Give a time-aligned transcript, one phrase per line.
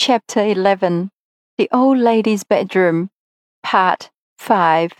[0.00, 1.10] Chapter 11
[1.58, 3.10] The Old Lady's Bedroom,
[3.64, 4.92] Part 5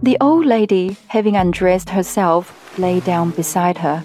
[0.00, 3.98] The old lady, having undressed herself, lay down beside her.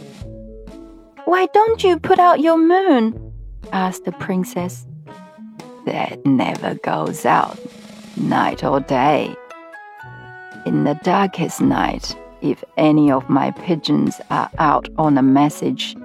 [1.24, 3.34] Why don't you put out your moon?
[3.72, 4.86] asked the princess.
[5.86, 7.58] That never goes out,
[8.18, 9.34] night or day.
[10.66, 15.96] In the darkest night, if any of my pigeons are out on a message,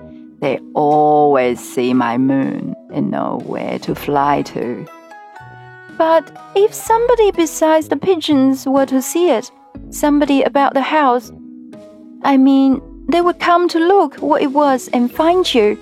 [0.42, 4.84] they always see my moon and know where to fly to.
[5.96, 9.52] But if somebody besides the pigeons were to see it,
[9.90, 11.30] somebody about the house,
[12.24, 15.78] I mean, they would come to look what it was and find you.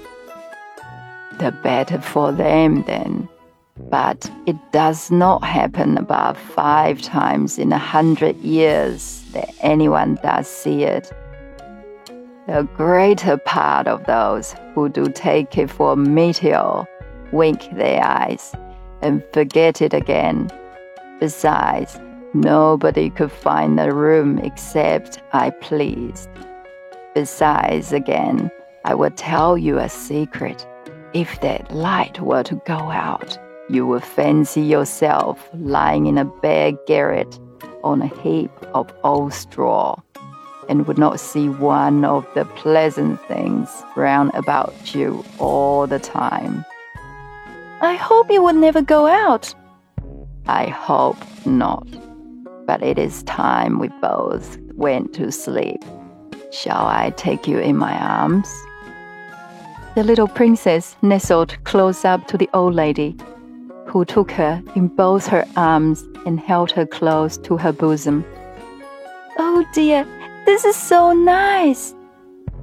[1.39, 3.31] The better for them then.
[3.89, 10.49] But it does not happen above five times in a hundred years that anyone does
[10.49, 11.11] see it.
[12.47, 16.85] The greater part of those who do take it for a meteor
[17.33, 18.55] wink their eyes
[19.03, 20.51] and forget it again.
[21.21, 22.01] Besides,
[22.33, 26.31] nobody could find the room except I pleased.
[27.15, 28.51] Besides, again,
[28.87, 30.67] I will tell you a secret.
[31.13, 33.39] If that light were to go out,
[33.69, 37.39] you would fancy yourself lying in a bare garret
[37.85, 40.01] on a heap of old straw
[40.71, 46.65] and would not see one of the pleasant things round about you all the time.
[47.81, 49.53] I hope you will never go out.
[50.47, 51.87] I hope not.
[52.67, 55.83] But it is time we both went to sleep.
[56.53, 58.49] Shall I take you in my arms?
[59.97, 63.17] The little princess nestled close up to the old lady,
[63.87, 68.25] who took her in both her arms and held her close to her bosom.
[69.37, 70.07] Oh dear,
[70.51, 71.95] this is so nice.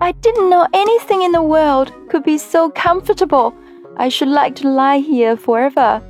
[0.02, 3.56] I didn't know anything in the world could be so comfortable.
[3.96, 6.02] I should like to lie here forever.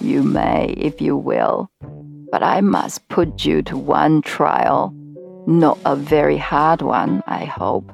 [0.00, 1.70] You may, if you will,
[2.32, 4.92] but I must put you to one trial.
[5.46, 7.92] Not a very hard one, I hope.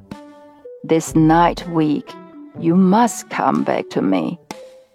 [0.83, 2.11] This night week,
[2.59, 4.39] you must come back to me.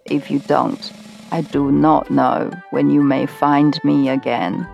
[0.06, 0.92] If you don't,
[1.30, 4.66] I do not know when you may find me again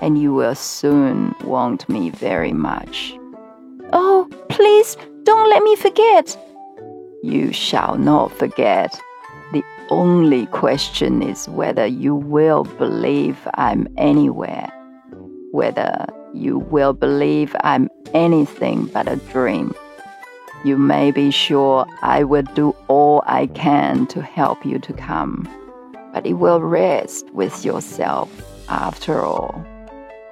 [0.00, 3.16] and you will soon want me very much.
[3.92, 6.36] Oh, please don't let me forget.
[7.22, 8.98] You shall not forget.
[9.52, 14.70] The only question is whether you will believe I'm anywhere,
[15.52, 19.74] whether you will believe I'm anything but a dream.
[20.64, 25.48] You may be sure I will do all I can to help you to come,
[26.12, 28.30] but it will rest with yourself
[28.68, 29.64] after all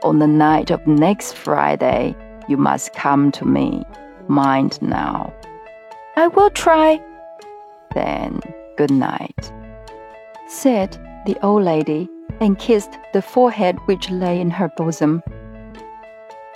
[0.05, 2.15] on the night of next Friday,
[2.47, 3.83] you must come to me.
[4.29, 5.33] Mind now.
[6.17, 7.01] I will try.
[7.95, 8.41] Then,
[8.77, 9.53] good night,
[10.47, 10.93] said
[11.27, 12.09] the old lady,
[12.41, 15.23] and kissed the forehead which lay in her bosom.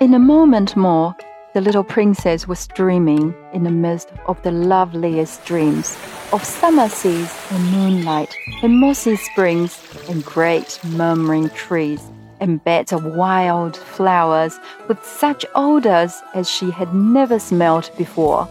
[0.00, 1.16] In a moment more,
[1.54, 5.96] the little princess was dreaming in the midst of the loveliest dreams
[6.32, 12.02] of summer seas and moonlight and mossy springs and great murmuring trees
[12.40, 18.48] and beds of wild flowers with such odors as she had never smelt before.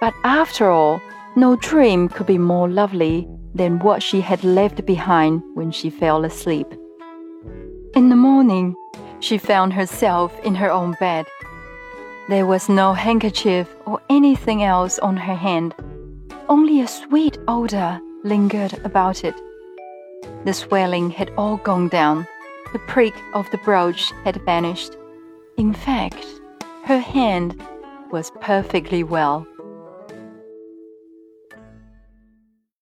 [0.00, 1.00] But after all,
[1.36, 6.24] no dream could be more lovely than what she had left behind when she fell
[6.24, 6.66] asleep.
[7.94, 8.74] In the morning,
[9.20, 11.26] she found herself in her own bed.
[12.28, 15.74] There was no handkerchief or anything else on her hand,
[16.48, 19.34] only a sweet odor lingered about it.
[20.44, 22.26] The swelling had all gone down
[22.72, 24.96] the prick of the brooch had vanished.
[25.56, 26.24] In fact,
[26.84, 27.60] her hand
[28.10, 29.46] was perfectly well.